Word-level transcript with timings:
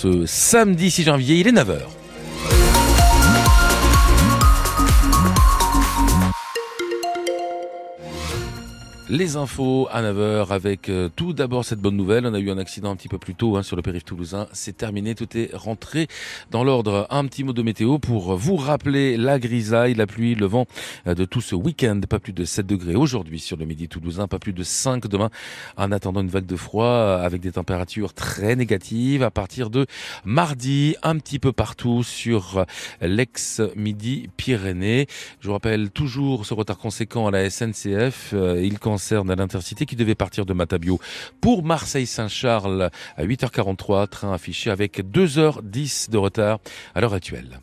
ce 0.00 0.24
samedi 0.24 0.90
6 0.90 1.02
janvier, 1.04 1.36
il 1.36 1.46
est 1.46 1.52
9h. 1.52 1.99
Les 9.10 9.34
infos 9.34 9.88
à 9.90 10.02
9h 10.02 10.52
avec 10.52 10.88
euh, 10.88 11.08
tout 11.16 11.32
d'abord 11.32 11.64
cette 11.64 11.80
bonne 11.80 11.96
nouvelle. 11.96 12.26
On 12.26 12.32
a 12.32 12.38
eu 12.38 12.48
un 12.48 12.58
accident 12.58 12.92
un 12.92 12.94
petit 12.94 13.08
peu 13.08 13.18
plus 13.18 13.34
tôt 13.34 13.56
hein, 13.56 13.64
sur 13.64 13.74
le 13.74 13.82
périph' 13.82 14.04
toulousain. 14.04 14.46
C'est 14.52 14.76
terminé, 14.76 15.16
tout 15.16 15.36
est 15.36 15.50
rentré 15.52 16.06
dans 16.52 16.62
l'ordre. 16.62 17.08
Un 17.10 17.26
petit 17.26 17.42
mot 17.42 17.52
de 17.52 17.60
météo 17.60 17.98
pour 17.98 18.36
vous 18.36 18.54
rappeler 18.54 19.16
la 19.16 19.40
grisaille, 19.40 19.94
la 19.94 20.06
pluie, 20.06 20.36
le 20.36 20.46
vent 20.46 20.66
euh, 21.08 21.16
de 21.16 21.24
tout 21.24 21.40
ce 21.40 21.56
week-end. 21.56 21.98
Pas 22.08 22.20
plus 22.20 22.32
de 22.32 22.44
7 22.44 22.64
degrés 22.68 22.94
aujourd'hui 22.94 23.40
sur 23.40 23.56
le 23.56 23.64
midi 23.64 23.88
toulousain, 23.88 24.28
pas 24.28 24.38
plus 24.38 24.52
de 24.52 24.62
5 24.62 25.08
demain 25.08 25.30
en 25.76 25.90
attendant 25.90 26.20
une 26.20 26.28
vague 26.28 26.46
de 26.46 26.54
froid 26.54 26.84
euh, 26.84 27.26
avec 27.26 27.40
des 27.40 27.50
températures 27.50 28.14
très 28.14 28.54
négatives 28.54 29.24
à 29.24 29.32
partir 29.32 29.70
de 29.70 29.86
mardi, 30.24 30.94
un 31.02 31.18
petit 31.18 31.40
peu 31.40 31.50
partout 31.50 32.04
sur 32.04 32.64
l'ex-midi 33.00 34.30
Pyrénées. 34.36 35.08
Je 35.40 35.48
vous 35.48 35.54
rappelle 35.54 35.90
toujours 35.90 36.46
ce 36.46 36.54
retard 36.54 36.78
conséquent 36.78 37.26
à 37.26 37.32
la 37.32 37.50
SNCF. 37.50 38.34
l'Intercité 39.10 39.86
qui 39.86 39.96
devait 39.96 40.14
partir 40.14 40.46
de 40.46 40.52
Matabio 40.52 41.00
pour 41.40 41.64
Marseille-Saint-Charles 41.64 42.90
à 43.16 43.24
8h43, 43.24 44.08
train 44.08 44.32
affiché 44.32 44.70
avec 44.70 45.00
2h10 45.00 46.10
de 46.10 46.18
retard 46.18 46.58
à 46.94 47.00
l'heure 47.00 47.14
actuelle. 47.14 47.60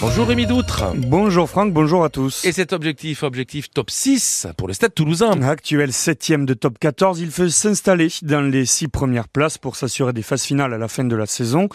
Bonjour 0.00 0.26
Rémi 0.26 0.44
Doutre. 0.46 0.92
Bonjour 0.96 1.48
Franck, 1.48 1.72
bonjour 1.72 2.04
à 2.04 2.10
tous. 2.10 2.44
Et 2.44 2.52
cet 2.52 2.72
objectif, 2.72 3.22
objectif 3.22 3.70
top 3.70 3.90
6 3.90 4.48
pour 4.56 4.68
le 4.68 4.74
Stade 4.74 4.92
toulousain. 4.94 5.40
Actuel 5.42 5.92
septième 5.92 6.44
de 6.44 6.52
top 6.52 6.78
14, 6.78 7.20
il 7.20 7.30
veut 7.30 7.48
s'installer 7.48 8.08
dans 8.22 8.42
les 8.42 8.66
six 8.66 8.88
premières 8.88 9.28
places 9.28 9.56
pour 9.56 9.76
s'assurer 9.76 10.12
des 10.12 10.22
phases 10.22 10.42
finales 10.42 10.74
à 10.74 10.78
la 10.78 10.88
fin 10.88 11.04
de 11.04 11.16
la 11.16 11.26
saison. 11.26 11.68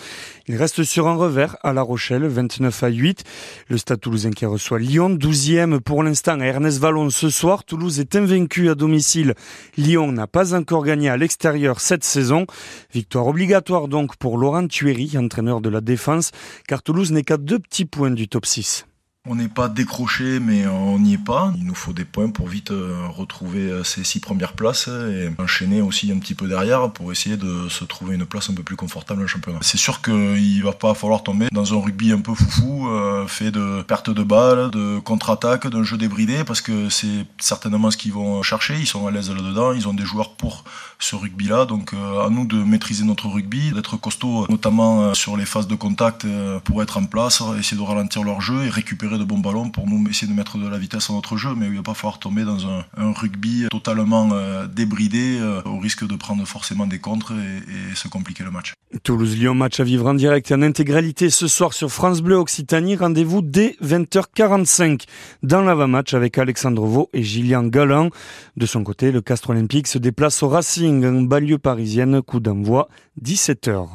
Il 0.47 0.57
reste 0.57 0.83
sur 0.83 1.07
un 1.07 1.15
revers 1.15 1.57
à 1.63 1.73
La 1.73 1.81
Rochelle, 1.81 2.27
29 2.27 2.83
à 2.83 2.87
8. 2.89 3.23
Le 3.67 3.77
Stade 3.77 3.99
toulousain 3.99 4.31
qui 4.31 4.45
reçoit 4.45 4.79
Lyon, 4.79 5.09
12e 5.15 5.79
pour 5.79 6.03
l'instant 6.03 6.39
à 6.39 6.45
Ernest 6.45 6.79
Vallon 6.79 7.09
ce 7.09 7.29
soir. 7.29 7.63
Toulouse 7.63 7.99
est 7.99 8.15
invaincu 8.15 8.69
à 8.69 8.75
domicile. 8.75 9.33
Lyon 9.77 10.11
n'a 10.11 10.27
pas 10.27 10.53
encore 10.53 10.83
gagné 10.83 11.09
à 11.09 11.17
l'extérieur 11.17 11.79
cette 11.79 12.03
saison. 12.03 12.45
Victoire 12.93 13.27
obligatoire 13.27 13.87
donc 13.87 14.17
pour 14.17 14.37
Laurent 14.37 14.67
Thuéry, 14.67 15.17
entraîneur 15.17 15.61
de 15.61 15.69
la 15.69 15.81
défense, 15.81 16.31
car 16.67 16.83
Toulouse 16.83 17.11
n'est 17.11 17.23
qu'à 17.23 17.37
deux 17.37 17.59
petits 17.59 17.85
points 17.85 18.08
du 18.15 18.27
top 18.27 18.45
6. 18.45 18.88
On 19.27 19.35
n'est 19.35 19.49
pas 19.49 19.67
décroché, 19.67 20.39
mais 20.39 20.65
on 20.65 20.97
n'y 20.97 21.15
est 21.15 21.17
pas. 21.17 21.51
Il 21.57 21.65
nous 21.65 21.75
faut 21.75 21.91
des 21.91 22.05
points 22.05 22.29
pour 22.29 22.47
vite 22.47 22.71
euh, 22.71 23.05
retrouver 23.09 23.69
euh, 23.69 23.83
ces 23.83 24.05
six 24.05 24.21
premières 24.21 24.53
places 24.53 24.87
et 24.87 25.29
enchaîner 25.37 25.81
aussi 25.81 26.09
un 26.13 26.19
petit 26.19 26.35
peu 26.35 26.47
derrière 26.47 26.89
pour 26.93 27.11
essayer 27.11 27.35
de 27.35 27.67
se 27.67 27.83
trouver 27.83 28.15
une 28.15 28.25
place 28.25 28.49
un 28.49 28.53
peu 28.53 28.63
plus 28.63 28.77
confortable 28.77 29.21
en 29.21 29.27
championnat. 29.27 29.59
C'est 29.61 29.77
sûr 29.77 30.01
qu'il 30.01 30.63
va 30.63 30.71
pas 30.71 30.93
falloir 30.93 31.21
tomber 31.21 31.47
dans 31.51 31.73
un 31.73 31.81
rugby 31.81 32.13
un 32.13 32.21
peu 32.21 32.33
foufou, 32.33 32.87
euh, 32.87 33.27
fait 33.27 33.51
de 33.51 33.81
perte 33.81 34.09
de 34.09 34.23
balles, 34.23 34.71
de 34.71 34.99
contre-attaque, 34.99 35.67
d'un 35.67 35.83
jeu 35.83 35.97
débridé, 35.97 36.45
parce 36.45 36.61
que 36.61 36.87
c'est 36.87 37.25
certainement 37.41 37.91
ce 37.91 37.97
qu'ils 37.97 38.13
vont 38.13 38.41
chercher. 38.41 38.79
Ils 38.79 38.87
sont 38.87 39.05
à 39.05 39.11
l'aise 39.11 39.29
là-dedans, 39.29 39.73
ils 39.73 39.89
ont 39.89 39.93
des 39.93 40.05
joueurs 40.05 40.35
pour 40.35 40.63
ce 40.97 41.17
rugby-là. 41.17 41.65
Donc 41.65 41.93
à 41.93 42.29
nous 42.29 42.45
de 42.45 42.63
maîtriser 42.63 43.03
notre 43.03 43.27
rugby, 43.27 43.73
d'être 43.73 43.97
costaud, 43.97 44.45
notamment 44.49 45.13
sur 45.13 45.35
les 45.35 45.45
phases 45.45 45.67
de 45.67 45.75
contact 45.75 46.25
pour 46.63 46.81
être 46.81 46.97
en 46.97 47.05
place, 47.05 47.43
essayer 47.59 47.77
de 47.77 47.85
ralentir 47.85 48.23
leur 48.23 48.39
jeu 48.39 48.63
et 48.63 48.69
récupérer 48.69 49.08
de 49.17 49.23
bons 49.23 49.39
ballons 49.39 49.69
pour 49.69 49.87
nous 49.87 50.07
essayer 50.09 50.31
de 50.31 50.35
mettre 50.35 50.57
de 50.57 50.67
la 50.67 50.77
vitesse 50.77 51.09
à 51.09 51.13
notre 51.13 51.37
jeu, 51.37 51.49
mais 51.55 51.67
il 51.67 51.75
va 51.75 51.83
pas 51.83 51.93
falloir 51.93 52.19
tomber 52.19 52.43
dans 52.43 52.67
un, 52.67 52.83
rugby 52.97 53.67
totalement 53.71 54.29
euh, 54.33 54.67
débridé 54.67 55.37
euh, 55.39 55.61
au 55.65 55.79
risque 55.79 56.07
de 56.07 56.15
prendre 56.15 56.45
forcément 56.45 56.87
des 56.87 56.99
contres 56.99 57.33
et, 57.33 57.95
se 57.95 58.07
compliquer 58.07 58.43
le 58.43 58.51
match. 58.51 58.73
Toulouse-Lyon, 59.03 59.55
match 59.55 59.79
à 59.79 59.83
vivre 59.83 60.07
en 60.07 60.13
direct 60.13 60.51
et 60.51 60.53
en 60.53 60.61
intégralité 60.61 61.29
ce 61.29 61.47
soir 61.47 61.73
sur 61.73 61.91
France 61.91 62.21
Bleu 62.21 62.35
Occitanie. 62.35 62.95
Rendez-vous 62.95 63.41
dès 63.41 63.75
20h45 63.83 65.05
dans 65.43 65.61
l'avant-match 65.61 66.13
avec 66.13 66.37
Alexandre 66.37 66.85
Vaux 66.85 67.09
et 67.13 67.23
Gillian 67.23 67.63
Galland. 67.63 68.09
De 68.57 68.65
son 68.65 68.83
côté, 68.83 69.11
le 69.11 69.21
Castre 69.21 69.51
Olympique 69.51 69.87
se 69.87 69.97
déplace 69.97 70.41
au 70.43 70.49
Racing, 70.49 71.05
en 71.05 71.21
banlieue 71.21 71.57
parisienne, 71.57 72.21
coup 72.21 72.39
d'envoi 72.39 72.89
17h. 73.23 73.87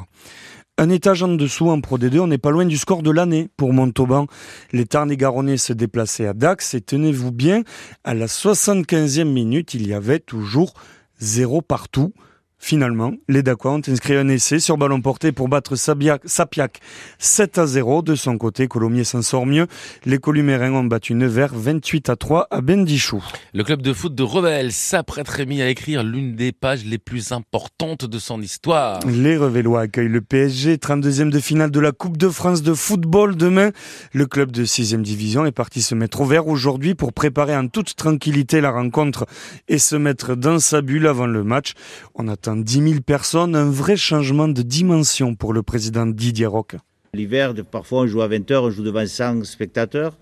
Un 0.77 0.89
étage 0.89 1.23
en 1.23 1.29
dessous 1.29 1.69
en 1.69 1.79
Pro 1.79 1.97
D2, 1.97 2.19
on 2.19 2.27
n'est 2.27 2.37
pas 2.37 2.51
loin 2.51 2.65
du 2.65 2.75
score 2.77 3.01
de 3.01 3.09
l'année 3.09 3.47
pour 3.55 3.71
Montauban. 3.71 4.27
Les 4.73 4.85
Tarn-et-Garonnais 4.85 5.55
se 5.55 5.71
déplaçaient 5.71 6.27
à 6.27 6.33
Dax 6.33 6.73
et 6.73 6.81
tenez-vous 6.81 7.31
bien, 7.31 7.63
à 8.03 8.13
la 8.13 8.25
75e 8.25 9.23
minute, 9.23 9.73
il 9.73 9.87
y 9.87 9.93
avait 9.93 10.19
toujours 10.19 10.73
zéro 11.17 11.61
partout. 11.61 12.11
Finalement, 12.57 13.13
les 13.27 13.43
Dacois 13.43 13.73
ont 13.73 13.81
inscrit 13.87 14.15
un 14.15 14.27
essai 14.27 14.59
sur 14.59 14.77
ballon 14.77 15.01
porté 15.01 15.31
pour 15.31 15.49
battre 15.49 15.75
Sapiac 15.75 16.79
7 17.19 17.57
à 17.57 17.67
0. 17.67 18.01
De 18.01 18.15
son 18.15 18.37
côté, 18.37 18.67
Colomiers 18.67 19.03
s'en 19.03 19.21
sort 19.21 19.45
mieux. 19.45 19.67
Les 20.05 20.17
Columérins 20.17 20.73
ont 20.73 20.83
battu 20.83 21.13
Nevers 21.13 21.53
28 21.53 22.09
à 22.09 22.15
3 22.15 22.47
à 22.49 22.61
Bendichou. 22.61 23.23
Le 23.53 23.63
club 23.63 23.81
de 23.81 23.93
foot 23.93 24.15
de 24.15 24.23
Revel 24.23 24.71
s'apprête 24.71 25.27
Rémi 25.27 25.61
à 25.61 25.69
écrire 25.69 26.03
l'une 26.03 26.35
des 26.35 26.51
pages 26.51 26.85
les 26.85 26.97
plus 26.97 27.33
importantes 27.33 28.05
de 28.05 28.19
son 28.19 28.41
histoire. 28.41 28.99
Les 29.05 29.37
Revellois 29.37 29.81
accueillent 29.81 30.07
le 30.07 30.21
PSG, 30.21 30.77
32e 30.77 31.29
de 31.29 31.39
finale 31.39 31.71
de 31.71 31.79
la 31.79 31.91
Coupe 31.91 32.17
de 32.17 32.29
France 32.29 32.63
de 32.63 32.73
football 32.73 33.35
demain. 33.35 33.71
Le 34.13 34.25
club 34.25 34.51
de 34.51 34.65
6e 34.65 35.01
division 35.01 35.45
est 35.45 35.51
parti 35.51 35.81
se 35.81 35.93
mettre 35.93 36.21
au 36.21 36.25
vert 36.25 36.47
aujourd'hui 36.47 36.95
pour 36.95 37.13
préparer 37.13 37.55
en 37.55 37.67
toute 37.67 37.95
tranquillité 37.95 38.61
la 38.61 38.71
rencontre 38.71 39.25
et 39.67 39.77
se 39.77 39.95
mettre 39.95 40.35
dans 40.35 40.59
sa 40.59 40.81
bulle 40.81 41.07
avant 41.07 41.27
le 41.27 41.43
match. 41.43 41.73
On 42.15 42.27
attend 42.27 42.44
10 42.53 42.89
000 42.89 43.01
personnes, 43.01 43.55
un 43.55 43.69
vrai 43.69 43.95
changement 43.95 44.47
de 44.47 44.61
dimension 44.61 45.35
pour 45.35 45.53
le 45.53 45.63
président 45.63 46.05
Didier 46.05 46.45
Roque. 46.45 46.75
L'hiver, 47.13 47.53
parfois 47.71 48.01
on 48.01 48.07
joue 48.07 48.21
à 48.21 48.27
20h, 48.27 48.57
on 48.57 48.69
joue 48.69 48.83
devant 48.83 49.05
100 49.05 49.45
spectateurs. 49.45 50.17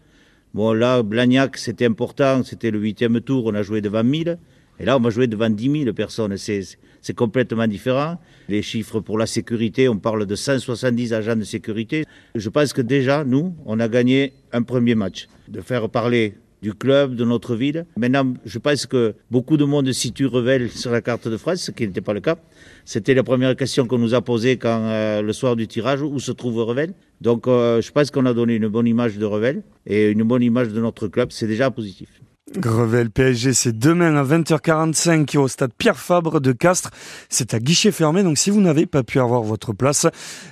Bon 0.53 0.71
là, 0.73 1.01
Blagnac, 1.03 1.57
c'était 1.57 1.85
important, 1.85 2.43
c'était 2.43 2.71
le 2.71 2.79
huitième 2.79 3.19
tour, 3.21 3.45
on 3.47 3.55
a 3.55 3.63
joué 3.63 3.81
devant 3.81 4.03
1000. 4.03 4.37
Et 4.79 4.85
là, 4.85 4.97
on 4.97 4.99
va 4.99 5.11
jouer 5.11 5.27
devant 5.27 5.49
10 5.49 5.83
000 5.83 5.93
personnes. 5.93 6.35
C'est 6.37 7.13
complètement 7.15 7.67
différent. 7.67 8.19
Les 8.49 8.61
chiffres 8.63 8.99
pour 8.99 9.19
la 9.19 9.27
sécurité, 9.27 9.87
on 9.87 9.97
parle 9.97 10.25
de 10.25 10.35
170 10.35 11.13
agents 11.13 11.35
de 11.35 11.43
sécurité. 11.43 12.05
Je 12.33 12.49
pense 12.49 12.73
que 12.73 12.81
déjà, 12.81 13.23
nous, 13.23 13.55
on 13.65 13.79
a 13.79 13.87
gagné 13.87 14.33
un 14.51 14.63
premier 14.63 14.95
match. 14.95 15.27
De 15.47 15.61
faire 15.61 15.89
parler 15.89 16.35
du 16.63 16.73
club, 16.73 17.15
de 17.15 17.25
notre 17.25 17.55
ville. 17.55 17.85
Maintenant, 17.97 18.33
je 18.45 18.57
pense 18.57 18.85
que 18.85 19.15
beaucoup 19.29 19.57
de 19.57 19.65
monde 19.65 19.91
situe 19.91 20.25
Revel 20.25 20.71
sur 20.71 20.91
la 20.91 21.01
carte 21.01 21.27
de 21.27 21.37
France, 21.37 21.59
ce 21.67 21.71
qui 21.71 21.85
n'était 21.85 22.01
pas 22.09 22.13
le 22.13 22.21
cas. 22.21 22.37
C'était 22.85 23.13
la 23.13 23.23
première 23.23 23.55
question 23.57 23.85
qu'on 23.85 23.99
nous 23.99 24.13
a 24.13 24.21
posée 24.21 24.55
quand 24.57 24.79
euh, 24.81 25.21
le 25.21 25.33
soir 25.33 25.57
du 25.57 25.67
tirage, 25.67 26.01
où 26.01 26.19
se 26.19 26.31
trouve 26.31 26.57
Revel. 26.63 26.93
Donc, 27.19 27.47
euh, 27.47 27.81
je 27.81 27.91
pense 27.91 28.09
qu'on 28.11 28.25
a 28.25 28.33
donné 28.33 28.55
une 28.55 28.69
bonne 28.69 28.87
image 28.87 29.17
de 29.17 29.25
Revel 29.25 29.61
et 29.85 30.09
une 30.09 30.23
bonne 30.23 30.41
image 30.41 30.69
de 30.69 30.79
notre 30.79 31.09
club. 31.09 31.31
C'est 31.31 31.47
déjà 31.47 31.69
positif. 31.69 32.09
Grevel 32.57 33.09
PSG, 33.09 33.53
c'est 33.53 33.77
demain 33.77 34.15
à 34.15 34.23
20h45 34.23 35.37
au 35.37 35.47
stade 35.47 35.71
Pierre 35.75 35.97
Fabre 35.97 36.39
de 36.39 36.51
Castres. 36.51 36.91
C'est 37.27 37.53
à 37.53 37.59
guichet 37.59 37.91
fermé, 37.91 38.21
donc 38.21 38.37
si 38.37 38.51
vous 38.51 38.61
n'avez 38.61 38.85
pas 38.85 39.01
pu 39.01 39.19
avoir 39.19 39.41
votre 39.41 39.73
place, 39.73 40.05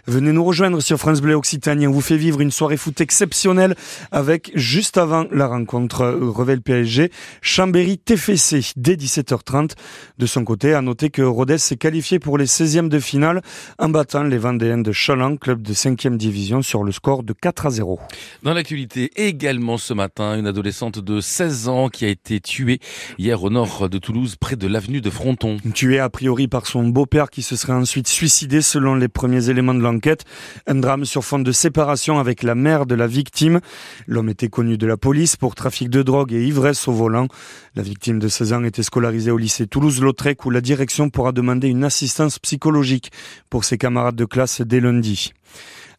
venez 0.07 0.31
nous 0.31 0.43
rejoindre 0.43 0.81
sur 0.81 0.97
France 0.97 1.21
Bleu 1.21 1.35
Occitanie. 1.35 1.85
On 1.85 1.91
vous 1.91 2.01
fait 2.01 2.17
vivre 2.17 2.41
une 2.41 2.49
soirée 2.49 2.77
foot 2.77 2.99
exceptionnelle 3.01 3.75
avec, 4.11 4.51
juste 4.55 4.97
avant 4.97 5.25
la 5.31 5.45
rencontre 5.45 6.07
Revel 6.07 6.61
PSG, 6.61 7.11
Chambéry 7.41 7.99
TFC 7.99 8.71
dès 8.75 8.95
17h30. 8.95 9.73
De 10.17 10.25
son 10.25 10.43
côté, 10.43 10.73
à 10.73 10.81
noter 10.81 11.11
que 11.11 11.21
Rodez 11.21 11.59
s'est 11.59 11.77
qualifié 11.77 12.17
pour 12.17 12.39
les 12.39 12.47
16e 12.47 12.89
de 12.89 12.99
finale 12.99 13.41
en 13.77 13.89
battant 13.89 14.23
les 14.23 14.39
Vendéens 14.39 14.79
de 14.79 14.91
Chaland, 14.91 15.37
club 15.37 15.61
de 15.61 15.73
5e 15.73 16.17
division, 16.17 16.63
sur 16.63 16.83
le 16.83 16.91
score 16.91 17.21
de 17.21 17.33
4 17.33 17.67
à 17.67 17.69
0. 17.69 17.99
Dans 18.41 18.53
l'actualité, 18.53 19.11
également 19.15 19.77
ce 19.77 19.93
matin, 19.93 20.35
une 20.37 20.47
adolescente 20.47 20.97
de 20.97 21.21
16 21.21 21.67
ans 21.67 21.90
qui 21.91 22.05
a 22.05 22.07
été 22.07 22.39
tué 22.39 22.79
hier 23.19 23.43
au 23.43 23.49
nord 23.49 23.89
de 23.89 23.97
Toulouse, 23.97 24.35
près 24.35 24.55
de 24.55 24.67
l'avenue 24.67 25.01
de 25.01 25.09
Fronton. 25.09 25.57
Tué 25.73 25.99
a 25.99 26.09
priori 26.09 26.47
par 26.47 26.65
son 26.65 26.87
beau-père 26.87 27.29
qui 27.29 27.41
se 27.41 27.55
serait 27.55 27.73
ensuite 27.73 28.07
suicidé 28.07 28.61
selon 28.61 28.95
les 28.95 29.07
premiers 29.07 29.49
éléments 29.49 29.73
de 29.73 29.81
l'enquête. 29.81 30.25
Un 30.67 30.75
drame 30.75 31.05
sur 31.05 31.23
fond 31.23 31.39
de 31.39 31.51
séparation 31.51 32.19
avec 32.19 32.43
la 32.43 32.55
mère 32.55 32.85
de 32.85 32.95
la 32.95 33.07
victime. 33.07 33.59
L'homme 34.07 34.29
était 34.29 34.49
connu 34.49 34.77
de 34.77 34.87
la 34.87 34.97
police 34.97 35.35
pour 35.35 35.53
trafic 35.53 35.89
de 35.89 36.01
drogue 36.01 36.33
et 36.33 36.43
ivresse 36.43 36.87
au 36.87 36.93
volant. 36.93 37.27
La 37.75 37.83
victime 37.83 38.19
de 38.19 38.27
16 38.27 38.53
ans 38.53 38.63
était 38.63 38.83
scolarisée 38.83 39.31
au 39.31 39.37
lycée 39.37 39.67
Toulouse-Lautrec 39.67 40.45
où 40.45 40.49
la 40.49 40.61
direction 40.61 41.09
pourra 41.09 41.31
demander 41.31 41.67
une 41.67 41.83
assistance 41.83 42.39
psychologique 42.39 43.11
pour 43.49 43.65
ses 43.65 43.77
camarades 43.77 44.15
de 44.15 44.25
classe 44.25 44.61
dès 44.61 44.79
lundi. 44.79 45.33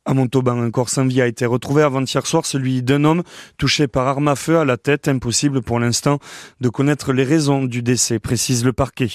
À 0.05 0.15
Montauban, 0.15 0.61
un 0.61 0.73
corps 0.73 0.89
sans 0.89 1.07
vie 1.07 1.23
a 1.23 1.29
été 1.29 1.47
retrouvé 1.47 1.85
avant-hier 1.85 2.27
soir, 2.27 2.45
celui 2.45 2.83
d'un 2.83 3.05
homme 3.05 3.23
touché 3.57 3.87
par 3.87 4.09
arme 4.09 4.27
à 4.27 4.35
feu 4.35 4.59
à 4.59 4.65
la 4.65 4.77
tête. 4.77 5.07
Impossible 5.07 5.63
pour 5.63 5.79
l'instant 5.79 6.19
de 6.61 6.69
connaître 6.69 7.13
les 7.13 7.23
raisons 7.23 7.63
du 7.63 7.83
décès, 7.83 8.19
précise 8.19 8.65
le 8.65 8.73
parquet. 8.73 9.11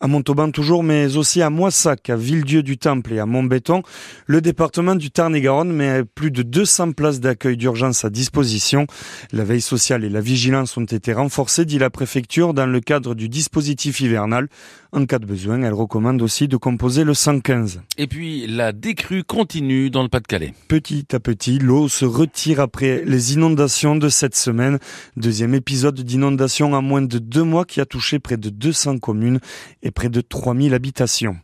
À 0.00 0.06
Montauban 0.06 0.52
toujours, 0.52 0.84
mais 0.84 1.16
aussi 1.16 1.42
à 1.42 1.50
Moissac, 1.50 2.08
à 2.08 2.14
Villedieu 2.14 2.62
du 2.62 2.78
Temple 2.78 3.14
et 3.14 3.18
à 3.18 3.26
Montbéton. 3.26 3.82
Le 4.26 4.40
département 4.40 4.94
du 4.94 5.10
Tarn-et-Garonne 5.10 5.72
met 5.72 6.04
plus 6.04 6.30
de 6.30 6.44
200 6.44 6.92
places 6.92 7.18
d'accueil 7.18 7.56
d'urgence 7.56 8.04
à 8.04 8.10
disposition. 8.10 8.86
La 9.32 9.42
veille 9.42 9.60
sociale 9.60 10.04
et 10.04 10.08
la 10.08 10.20
vigilance 10.20 10.76
ont 10.76 10.84
été 10.84 11.12
renforcées, 11.12 11.64
dit 11.64 11.80
la 11.80 11.90
préfecture, 11.90 12.54
dans 12.54 12.66
le 12.66 12.78
cadre 12.78 13.16
du 13.16 13.28
dispositif 13.28 14.00
hivernal. 14.00 14.46
En 14.92 15.04
cas 15.04 15.18
de 15.18 15.26
besoin, 15.26 15.60
elle 15.62 15.74
recommande 15.74 16.22
aussi 16.22 16.46
de 16.46 16.56
composer 16.56 17.02
le 17.02 17.12
115. 17.12 17.82
Et 17.98 18.06
puis, 18.06 18.46
la 18.46 18.72
décrue 18.72 19.24
continue 19.24 19.90
dans 19.90 20.02
le 20.02 20.08
Pas-de-Calais. 20.08 20.54
Petit 20.68 21.06
à 21.12 21.20
petit, 21.20 21.58
l'eau 21.58 21.88
se 21.88 22.04
retire 22.04 22.60
après 22.60 23.02
les 23.04 23.34
inondations 23.34 23.96
de 23.96 24.08
cette 24.08 24.36
semaine. 24.36 24.78
Deuxième 25.16 25.54
épisode 25.54 26.00
d'inondation 26.00 26.72
en 26.72 26.82
moins 26.82 27.02
de 27.02 27.18
deux 27.18 27.42
mois 27.42 27.66
qui 27.66 27.80
a 27.80 27.84
touché 27.84 28.18
près 28.18 28.36
de 28.38 28.48
200 28.48 28.98
communes 28.98 29.40
et 29.82 29.87
près 29.90 30.08
de 30.08 30.20
3000 30.20 30.74
habitations. 30.74 31.36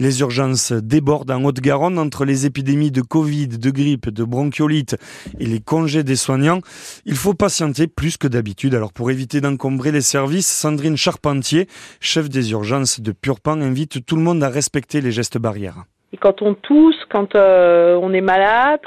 Les 0.00 0.20
urgences 0.22 0.72
débordent 0.72 1.30
en 1.30 1.44
Haute-Garonne 1.44 1.98
entre 1.98 2.24
les 2.24 2.46
épidémies 2.46 2.90
de 2.90 3.02
Covid, 3.02 3.48
de 3.48 3.70
grippe, 3.70 4.08
de 4.08 4.24
bronchiolite 4.24 4.96
et 5.38 5.44
les 5.44 5.60
congés 5.60 6.04
des 6.04 6.16
soignants. 6.16 6.60
Il 7.04 7.16
faut 7.16 7.34
patienter 7.34 7.86
plus 7.86 8.16
que 8.16 8.26
d'habitude. 8.26 8.74
Alors 8.74 8.94
pour 8.94 9.10
éviter 9.10 9.42
d'encombrer 9.42 9.92
les 9.92 10.00
services, 10.00 10.46
Sandrine 10.46 10.96
Charpentier, 10.96 11.66
chef 12.00 12.30
des 12.30 12.52
urgences 12.52 13.02
de 13.02 13.12
Purpan, 13.12 13.60
invite 13.60 14.06
tout 14.06 14.16
le 14.16 14.22
monde 14.22 14.42
à 14.42 14.48
respecter 14.48 15.02
les 15.02 15.12
gestes 15.12 15.36
barrières. 15.36 15.84
Et 16.14 16.16
quand 16.16 16.40
on 16.40 16.54
tousse, 16.54 16.96
quand 17.10 17.34
euh, 17.34 17.98
on 18.00 18.14
est 18.14 18.22
malade, 18.22 18.80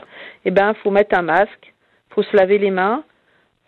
eh 0.45 0.51
ben 0.51 0.73
faut 0.81 0.89
mettre 0.89 1.15
un 1.15 1.21
masque, 1.21 1.73
faut 2.09 2.23
se 2.23 2.35
laver 2.35 2.57
les 2.57 2.71
mains. 2.71 3.03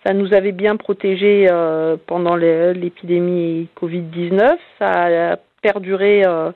Ça 0.06 0.14
nous 0.14 0.36
avait 0.36 0.52
bien 0.52 0.76
protégé 0.76 1.48
euh, 1.50 1.98
pendant 2.06 2.36
l'épidémie 2.36 3.68
Covid-19. 3.76 4.56
Ça 4.78 4.92
a 5.32 5.38
perduré 5.64 6.24
euh, 6.24 6.52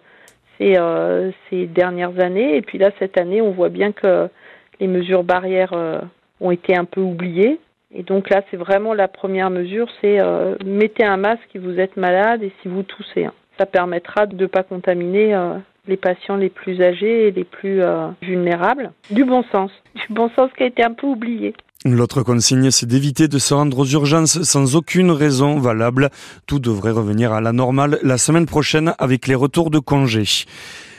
ces, 0.57 0.75
euh, 0.77 1.31
ces, 1.49 1.65
dernières 1.65 2.19
années. 2.19 2.57
Et 2.57 2.61
puis 2.61 2.77
là, 2.77 2.91
cette 2.99 3.17
année, 3.17 3.41
on 3.41 3.49
voit 3.49 3.69
bien 3.69 3.91
que 3.91 4.29
les 4.79 4.85
mesures 4.85 5.23
barrières 5.23 5.73
ont 6.39 6.51
été 6.51 6.77
un 6.77 6.85
peu 6.85 7.01
oubliées. 7.01 7.59
Et 7.93 8.03
donc 8.03 8.29
là, 8.29 8.43
c'est 8.51 8.57
vraiment 8.57 8.93
la 8.93 9.07
première 9.07 9.49
mesure, 9.49 9.87
c'est 9.99 10.19
mettez 10.63 11.03
un 11.03 11.17
masque 11.17 11.41
si 11.51 11.57
vous 11.57 11.79
êtes 11.79 11.97
malade 11.97 12.43
et 12.43 12.53
si 12.61 12.67
vous 12.67 12.83
toussez. 12.83 13.25
Hein. 13.25 13.33
Ça 13.57 13.65
permettra 13.65 14.27
de 14.27 14.35
ne 14.35 14.45
pas 14.45 14.63
contaminer 14.63 15.35
les 15.87 15.97
patients 15.97 16.37
les 16.37 16.49
plus 16.49 16.81
âgés 16.81 17.27
et 17.27 17.31
les 17.31 17.43
plus 17.43 17.81
vulnérables. 18.21 18.91
Du 19.09 19.25
bon 19.25 19.43
sens, 19.51 19.71
du 19.95 20.13
bon 20.13 20.29
sens 20.29 20.49
qui 20.55 20.63
a 20.63 20.67
été 20.67 20.83
un 20.83 20.93
peu 20.93 21.07
oublié. 21.07 21.55
L'autre 21.85 22.23
consigne, 22.23 22.71
c'est 22.71 22.85
d'éviter 22.85 23.29
de 23.29 23.39
se 23.39 23.53
rendre 23.53 23.79
aux 23.79 23.85
urgences 23.85 24.41
sans 24.43 24.75
aucune 24.75 25.11
raison 25.11 25.59
valable. 25.59 26.09
Tout 26.45 26.59
devrait 26.59 26.91
revenir 26.91 27.31
à 27.31 27.39
la 27.39 27.53
normale 27.53 27.99
la 28.03 28.17
semaine 28.17 28.45
prochaine 28.45 28.93
avec 28.99 29.27
les 29.27 29.35
retours 29.35 29.69
de 29.69 29.79
congés. 29.79 30.45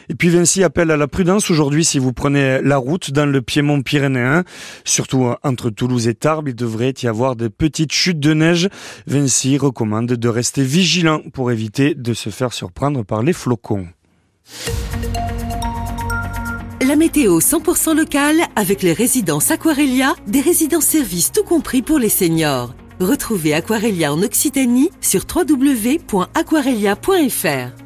Et 0.09 0.15
puis 0.15 0.31
Vinci 0.31 0.65
appelle 0.65 0.91
à 0.91 0.97
la 0.97 1.07
prudence 1.07 1.51
aujourd'hui 1.51 1.85
si 1.85 1.99
vous 1.99 2.15
prenez 2.15 2.63
la 2.63 2.79
route 2.79 3.11
dans 3.11 3.27
le 3.27 3.43
Piémont 3.43 3.83
pyrénéen. 3.83 4.45
Surtout 4.87 5.35
entre 5.43 5.69
Toulouse 5.69 6.09
et 6.09 6.15
Tarbes, 6.15 6.49
il 6.49 6.55
devrait 6.55 6.95
y 7.03 7.07
avoir 7.07 7.37
de 7.37 7.49
petites 7.49 7.93
chutes 7.93 8.19
de 8.19 8.33
neige. 8.33 8.71
Vinci 9.07 9.59
recommande 9.59 10.07
de 10.07 10.29
rester 10.31 10.65
vigilant 10.65 11.21
pour 11.35 11.51
éviter 11.51 11.95
de 11.95 12.15
se 12.15 12.31
faire 12.31 12.55
surprendre 12.55 13.05
par 13.05 13.23
les 13.23 13.35
flocons. 13.35 13.87
La 16.91 16.97
météo 16.97 17.39
100% 17.39 17.97
locale 17.97 18.41
avec 18.57 18.83
les 18.83 18.93
résidences 18.93 19.53
Aquarelia, 19.53 20.17
des 20.27 20.41
résidences 20.41 20.87
services 20.87 21.31
tout 21.31 21.45
compris 21.45 21.83
pour 21.83 22.01
les 22.01 22.09
seniors. 22.09 22.75
Retrouvez 22.99 23.55
Aquarelia 23.55 24.13
en 24.13 24.21
Occitanie 24.25 24.91
sur 25.01 25.23
www.aquarelia.fr. 25.33 27.80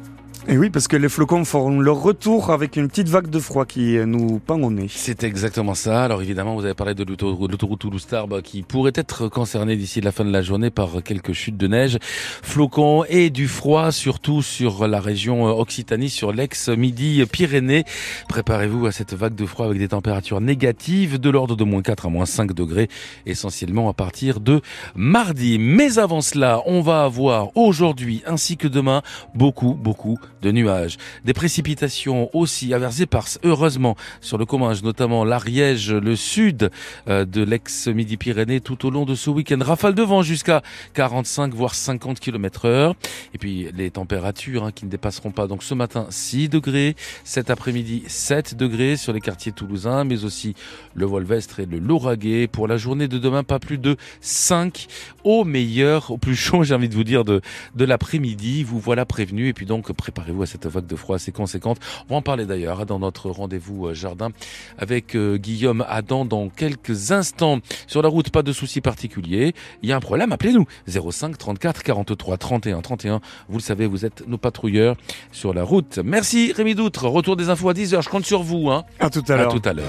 Et 0.47 0.59
oui, 0.59 0.69
parce 0.69 0.87
que 0.87 0.95
les 0.95 1.09
flocons 1.09 1.43
feront 1.43 1.79
leur 1.79 1.99
retour 1.99 2.51
avec 2.51 2.75
une 2.75 2.87
petite 2.87 3.09
vague 3.09 3.31
de 3.31 3.39
froid 3.39 3.65
qui 3.65 3.97
nous 4.05 4.37
pend 4.37 4.61
au 4.61 4.69
nez. 4.69 4.85
C'est 4.89 5.23
exactement 5.23 5.73
ça. 5.73 6.03
Alors 6.03 6.21
évidemment, 6.21 6.53
vous 6.53 6.65
avez 6.65 6.75
parlé 6.75 6.93
de 6.93 7.03
l'autoroute 7.03 7.79
Toulouse-Tarbes 7.79 8.43
qui 8.43 8.61
pourrait 8.61 8.91
être 8.93 9.27
concernée 9.27 9.75
d'ici 9.75 10.01
la 10.01 10.11
fin 10.11 10.23
de 10.23 10.29
la 10.29 10.43
journée 10.43 10.69
par 10.69 11.01
quelques 11.03 11.33
chutes 11.33 11.57
de 11.57 11.65
neige, 11.65 11.97
flocons 11.99 13.03
et 13.09 13.31
du 13.31 13.47
froid, 13.47 13.91
surtout 13.91 14.43
sur 14.43 14.87
la 14.87 15.01
région 15.01 15.45
Occitanie, 15.45 16.11
sur 16.11 16.31
l'ex-midi 16.31 17.23
Pyrénées. 17.25 17.83
Préparez-vous 18.29 18.85
à 18.85 18.91
cette 18.91 19.15
vague 19.15 19.33
de 19.33 19.47
froid 19.47 19.65
avec 19.65 19.79
des 19.79 19.87
températures 19.87 20.41
négatives 20.41 21.19
de 21.19 21.29
l'ordre 21.31 21.55
de 21.55 21.63
moins 21.63 21.81
4 21.81 22.05
à 22.05 22.09
moins 22.09 22.27
5 22.27 22.53
degrés, 22.53 22.87
essentiellement 23.25 23.89
à 23.89 23.93
partir 23.93 24.39
de 24.39 24.61
mardi. 24.93 25.57
Mais 25.57 25.97
avant 25.97 26.21
cela, 26.21 26.61
on 26.67 26.81
va 26.81 27.03
avoir 27.03 27.49
aujourd'hui 27.57 28.21
ainsi 28.27 28.57
que 28.57 28.67
demain 28.67 29.01
beaucoup, 29.33 29.73
beaucoup 29.73 30.19
de 30.41 30.51
nuages. 30.51 30.97
Des 31.23 31.33
précipitations 31.33 32.29
aussi 32.33 32.73
averses 32.73 32.99
éparses, 32.99 33.39
heureusement, 33.43 33.95
sur 34.21 34.37
le 34.37 34.45
Comminges, 34.45 34.83
notamment 34.83 35.23
l'Ariège, 35.23 35.91
le 35.91 36.15
sud 36.15 36.69
euh, 37.07 37.25
de 37.25 37.43
l'ex-Midi-Pyrénées 37.43 38.61
tout 38.61 38.85
au 38.85 38.89
long 38.89 39.05
de 39.05 39.15
ce 39.15 39.29
week-end. 39.29 39.57
Rafale 39.61 39.95
de 39.95 40.03
vent 40.03 40.21
jusqu'à 40.21 40.61
45 40.93 41.53
voire 41.53 41.75
50 41.75 42.19
km 42.19 42.65
heure. 42.65 42.95
Et 43.33 43.37
puis 43.37 43.67
les 43.75 43.91
températures 43.91 44.65
hein, 44.65 44.71
qui 44.71 44.85
ne 44.85 44.91
dépasseront 44.91 45.31
pas. 45.31 45.47
Donc 45.47 45.63
ce 45.63 45.73
matin 45.73 46.07
6 46.09 46.49
degrés, 46.49 46.95
cet 47.23 47.49
après-midi 47.49 48.03
7 48.07 48.55
degrés 48.55 48.97
sur 48.97 49.13
les 49.13 49.21
quartiers 49.21 49.51
toulousains, 49.51 50.03
mais 50.03 50.23
aussi 50.23 50.55
le 50.93 51.05
Volvestre 51.05 51.59
et 51.59 51.65
le 51.65 51.79
Lauragais. 51.79 52.47
Pour 52.47 52.67
la 52.67 52.77
journée 52.77 53.07
de 53.07 53.17
demain, 53.17 53.43
pas 53.43 53.59
plus 53.59 53.77
de 53.77 53.97
5 54.21 54.87
au 55.23 55.43
meilleur, 55.43 56.11
au 56.11 56.17
plus 56.17 56.35
chaud, 56.35 56.63
j'ai 56.65 56.75
envie 56.75 56.89
de 56.89 56.95
vous 56.95 57.03
dire, 57.03 57.23
de, 57.23 57.41
de 57.75 57.85
l'après-midi. 57.85 58.63
Vous 58.63 58.79
voilà 58.79 59.05
prévenu 59.05 59.47
et 59.47 59.53
puis 59.53 59.65
donc 59.65 59.91
préparez-vous 59.91 60.34
à 60.43 60.45
cette 60.45 60.65
vague 60.65 60.87
de 60.87 60.95
froid 60.95 61.15
assez 61.15 61.31
conséquente. 61.31 61.77
On 62.09 62.13
va 62.13 62.17
en 62.17 62.21
parler 62.21 62.45
d'ailleurs 62.45 62.81
hein, 62.81 62.85
dans 62.85 62.99
notre 62.99 63.29
rendez-vous 63.29 63.87
euh, 63.87 63.93
jardin 63.93 64.29
avec 64.77 65.15
euh, 65.15 65.37
Guillaume 65.37 65.85
Adam 65.87 66.25
dans 66.25 66.49
quelques 66.49 67.11
instants. 67.11 67.59
Sur 67.87 68.01
la 68.01 68.09
route, 68.09 68.29
pas 68.29 68.43
de 68.43 68.51
soucis 68.51 68.81
particuliers. 68.81 69.53
Il 69.81 69.89
y 69.89 69.91
a 69.91 69.95
un 69.95 69.99
problème, 69.99 70.31
appelez-nous 70.31 70.65
05 70.87 71.37
34 71.37 71.83
43 71.83 72.37
31 72.37 72.81
31. 72.81 73.21
Vous 73.49 73.57
le 73.57 73.63
savez, 73.63 73.87
vous 73.87 74.05
êtes 74.05 74.27
nos 74.27 74.37
patrouilleurs 74.37 74.95
sur 75.31 75.53
la 75.53 75.63
route. 75.63 75.99
Merci 76.03 76.53
Rémi 76.53 76.75
Doutre. 76.75 77.07
Retour 77.07 77.35
des 77.35 77.49
infos 77.49 77.69
à 77.69 77.73
10h. 77.73 78.01
Je 78.03 78.09
compte 78.09 78.25
sur 78.25 78.43
vous. 78.43 78.69
Hein. 78.69 78.83
À 78.99 79.09
tout 79.09 79.23
à 79.27 79.37
l'heure. 79.37 79.49
À 79.49 79.59
tout 79.59 79.67
à 79.67 79.73
l'heure. 79.73 79.85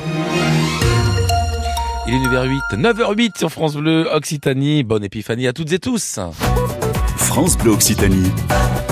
Il 2.09 2.15
est 2.15 2.19
9h08, 2.19 2.61
9h08 2.77 3.39
sur 3.39 3.51
France 3.51 3.75
Bleu 3.75 4.09
Occitanie. 4.13 4.85
Bonne 4.85 5.03
épiphanie 5.03 5.49
à 5.49 5.53
toutes 5.53 5.73
et 5.73 5.81
tous. 5.81 6.21
France 7.17 7.59
Bleu 7.59 7.73
Occitanie, 7.73 8.31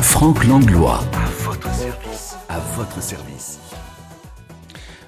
Franck 0.03 0.45
Langlois. 0.45 1.01
À 2.49 2.59
votre 2.77 3.03
service. 3.03 3.59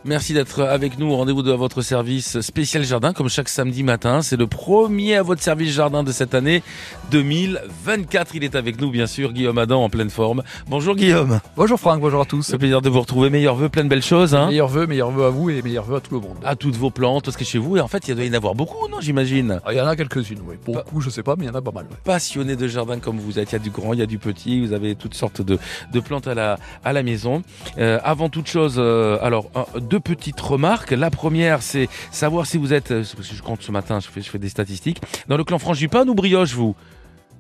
Merci 0.07 0.35
d'être 0.35 0.63
avec 0.63 1.01
nous 1.01 1.11
au 1.11 1.17
rendez-vous 1.17 1.43
de 1.43 1.51
votre 1.51 1.83
service 1.83 2.41
spécial 2.41 2.85
jardin, 2.85 3.13
comme 3.13 3.29
chaque 3.29 3.49
samedi 3.49 3.83
matin. 3.83 4.23
C'est 4.23 4.37
le 4.37 4.47
premier 4.47 5.17
à 5.17 5.25
votre 5.25 5.43
service 5.43 5.73
jardin 5.73 6.05
de 6.05 6.13
cette 6.13 6.33
année 6.33 6.63
2024. 7.11 8.37
Il 8.37 8.45
est 8.45 8.55
avec 8.55 8.81
nous, 8.81 8.93
bien 8.93 9.09
sûr, 9.09 9.33
Guillaume 9.33 9.59
Adam 9.59 9.83
en 9.83 9.89
pleine 9.89 10.09
forme. 10.11 10.45
Bonjour 10.69 10.95
Guillaume. 10.95 11.41
Bonjour 11.57 11.81
Franck, 11.81 12.01
bonjour 12.01 12.21
à 12.21 12.25
tous. 12.25 12.53
Le 12.53 12.59
plaisir 12.59 12.83
de 12.83 12.89
vous 12.89 13.01
retrouver. 13.01 13.31
Meilleurs 13.31 13.57
vœux, 13.57 13.69
plein 13.69 13.83
de 13.83 13.89
belles 13.89 14.01
choses. 14.01 14.33
Hein 14.37 14.47
meilleurs 14.47 14.69
vœux, 14.69 14.87
meilleurs 14.87 15.11
vœux 15.11 15.25
à 15.25 15.31
vous 15.31 15.51
et 15.51 15.61
meilleurs 15.61 15.85
vœux 15.85 15.97
à 15.97 16.01
tout 16.01 16.15
le 16.15 16.21
monde. 16.21 16.37
À 16.45 16.55
toutes 16.55 16.77
vos 16.77 16.91
plantes, 16.91 17.25
parce 17.25 17.37
que 17.37 17.45
chez 17.45 17.59
vous, 17.59 17.77
et 17.77 17.81
en 17.81 17.89
fait, 17.89 18.07
il 18.07 18.15
doit 18.15 18.25
y 18.25 18.31
en 18.31 18.35
avoir 18.35 18.55
beaucoup, 18.55 18.87
non, 18.89 19.01
j'imagine? 19.01 19.61
Ah, 19.65 19.73
Il 19.73 19.77
y 19.77 19.81
en 19.81 19.89
a 19.89 19.97
quelques-unes, 19.97 20.39
oui. 20.47 20.55
Beaucoup, 20.65 21.01
je 21.01 21.11
sais 21.11 21.25
pas, 21.25 21.35
mais 21.37 21.47
il 21.47 21.49
y 21.49 21.51
en 21.51 21.55
a 21.57 21.63
pas 21.63 21.73
mal. 21.73 21.87
Ouais. 21.87 21.97
Passionné 22.05 22.55
de 22.55 22.69
jardin 22.69 23.01
comme 23.01 23.19
vous 23.19 23.41
êtes, 23.41 23.51
il 23.51 23.55
y 23.55 23.57
a 23.57 23.61
du 23.61 23.71
grand, 23.71 23.93
il 23.93 23.99
y 23.99 24.03
a 24.03 24.07
du 24.07 24.19
petit, 24.19 24.65
vous 24.65 24.73
avez 24.73 24.95
toutes 24.95 25.15
sortes 25.15 25.43
de, 25.43 25.59
de 25.93 26.01
plantes 26.01 26.29
à 26.29 26.35
la, 26.35 26.59
à 26.85 26.93
la 26.93 27.03
maison. 27.03 27.43
Euh, 27.79 27.99
avant 28.05 28.29
toute 28.29 28.47
chose, 28.47 28.77
euh, 28.79 29.19
alors, 29.21 29.51
un, 29.57 29.65
deux 29.81 29.96
petites 30.01 30.41
remarques. 30.41 30.91
La 30.91 31.11
première, 31.11 31.63
c'est 31.63 31.89
savoir 32.11 32.47
si 32.47 32.59
vous 32.59 32.73
êtes, 32.73 32.93
je 33.03 33.43
compte 33.43 33.63
ce 33.63 33.73
matin, 33.73 34.01
je 34.01 34.09
fais, 34.09 34.23
je 34.23 34.31
fais 34.31 34.39
des 34.39 34.49
statistiques, 34.49 35.01
dans 35.29 35.37
le 35.37 35.45
clan 35.45 35.59
frangipane 35.59 36.09
ou 36.09 36.15
brioche, 36.15 36.55
vous? 36.55 36.75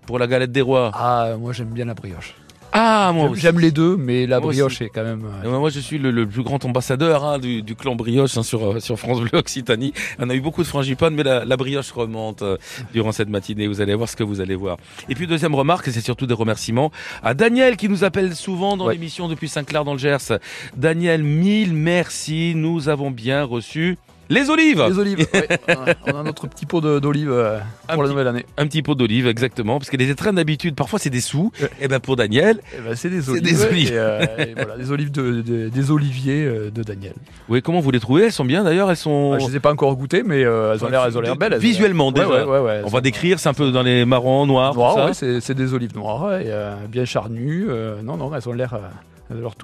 Pour 0.06 0.18
la 0.18 0.26
galette 0.26 0.52
des 0.52 0.62
rois 0.62 0.92
Ah, 0.94 1.34
moi 1.38 1.52
j'aime 1.52 1.70
bien 1.70 1.84
la 1.84 1.94
brioche. 1.94 2.34
Ah, 2.78 3.10
moi 3.14 3.30
J'aime 3.34 3.58
les 3.58 3.70
deux, 3.70 3.96
mais 3.96 4.26
la 4.26 4.38
moi 4.38 4.48
brioche 4.50 4.74
aussi. 4.74 4.84
est 4.84 4.88
quand 4.90 5.02
même. 5.02 5.24
Euh... 5.44 5.58
Moi, 5.58 5.70
je 5.70 5.80
suis 5.80 5.96
le, 5.96 6.10
le, 6.10 6.26
plus 6.26 6.42
grand 6.42 6.62
ambassadeur 6.66 7.24
hein, 7.24 7.38
du, 7.38 7.62
du, 7.62 7.74
clan 7.74 7.96
brioche 7.96 8.36
hein, 8.36 8.42
sur, 8.42 8.82
sur 8.82 8.98
France 8.98 9.20
Bleu 9.22 9.38
Occitanie. 9.38 9.94
On 10.18 10.28
a 10.28 10.34
eu 10.34 10.42
beaucoup 10.42 10.62
de 10.62 10.68
frangipane, 10.68 11.14
mais 11.14 11.22
la, 11.22 11.46
la 11.46 11.56
brioche 11.56 11.90
remonte 11.92 12.42
euh, 12.42 12.58
durant 12.92 13.12
cette 13.12 13.30
matinée. 13.30 13.66
Vous 13.66 13.80
allez 13.80 13.94
voir 13.94 14.10
ce 14.10 14.16
que 14.16 14.24
vous 14.24 14.42
allez 14.42 14.56
voir. 14.56 14.76
Et 15.08 15.14
puis, 15.14 15.26
deuxième 15.26 15.54
remarque, 15.54 15.86
c'est 15.90 16.02
surtout 16.02 16.26
des 16.26 16.34
remerciements 16.34 16.92
à 17.22 17.32
Daniel 17.32 17.78
qui 17.78 17.88
nous 17.88 18.04
appelle 18.04 18.36
souvent 18.36 18.76
dans 18.76 18.88
ouais. 18.88 18.92
l'émission 18.92 19.28
depuis 19.28 19.48
Saint-Clair 19.48 19.84
dans 19.84 19.94
le 19.94 19.98
Gers. 19.98 20.38
Daniel, 20.76 21.22
mille 21.22 21.72
merci. 21.72 22.52
Nous 22.54 22.90
avons 22.90 23.10
bien 23.10 23.42
reçu 23.44 23.96
Les 24.28 24.50
olives 24.50 24.84
Les 24.88 24.98
olives, 24.98 25.18
ouais. 25.34 25.48
on, 26.06 26.16
a, 26.16 26.22
notre 26.22 26.46
petit 26.48 26.66
pot 26.66 26.80
d'olives 26.80 27.30
euh, 27.30 27.58
Un 27.88 27.94
pour 27.94 28.02
la 28.02 28.08
petit- 28.08 28.12
nouvelle 28.14 28.26
année. 28.28 28.46
Un 28.56 28.66
petit 28.66 28.82
pot 28.82 28.94
d'olives, 28.94 29.26
exactement, 29.26 29.78
parce 29.78 29.88
que 29.90 29.96
les 29.96 30.14
trains 30.14 30.32
d'habitude, 30.32 30.74
parfois 30.74 30.98
c'est 30.98 31.10
des 31.10 31.20
sous. 31.20 31.52
Et 31.80 31.86
ben 31.88 32.00
pour 32.00 32.16
Daniel, 32.16 32.60
Eh 32.76 32.80
ben, 32.88 32.96
c'est 32.96 33.08
des 33.10 33.28
olives. 33.30 33.42
des 33.42 33.64
olives. 33.64 33.92
Et, 33.92 33.98
euh, 33.98 34.26
et 34.38 34.54
voilà, 34.56 34.76
des 34.76 34.90
olives 34.90 35.10
de, 35.12 35.42
de- 35.42 35.68
des 35.68 35.90
oliviers 35.90 36.44
euh, 36.44 36.70
de 36.70 36.82
Daniel. 36.82 37.14
oui, 37.48 37.62
comment 37.62 37.78
vous 37.80 37.90
les 37.92 38.00
trouvez? 38.00 38.24
Elles 38.24 38.32
sont 38.32 38.44
bien 38.44 38.64
d'ailleurs, 38.64 38.90
elles 38.90 38.96
sont. 38.96 39.34
Ah, 39.34 39.38
je 39.38 39.46
les 39.46 39.56
ai 39.56 39.60
pas 39.60 39.70
encore 39.72 39.94
goûtées, 39.96 40.22
mais 40.24 40.40
elles 40.40 40.84
ont 40.84 40.88
l'air, 40.88 41.36
belles. 41.36 41.52
elles 41.52 41.60
Visuellement 41.60 42.10
déjà. 42.10 42.28
ouais, 42.28 42.42
ouais, 42.44 42.58
ouais, 42.60 42.82
On 42.84 42.88
va 42.88 43.00
décrire, 43.00 43.38
c'est 43.38 43.48
un 43.48 43.54
peu 43.54 43.70
dans 43.70 43.82
les 43.82 44.04
marrons, 44.04 44.46
noirs, 44.46 44.74
c'est, 45.14 45.54
des 45.54 45.72
olives 45.74 45.94
noires 45.94 46.34
et 46.40 46.50
bien 46.88 47.04
charnues. 47.04 47.66
non, 48.02 48.16
non, 48.16 48.34
elles 48.34 48.48
ont 48.48 48.52
l'air, 48.52 48.76
elles 49.30 49.36
ont 49.36 49.40
l'air 49.40 49.54